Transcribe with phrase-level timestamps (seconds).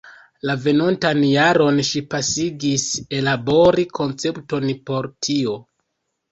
[0.49, 2.87] La venontan jaron ŝi pasigis
[3.21, 5.59] ellabori koncepton por tio.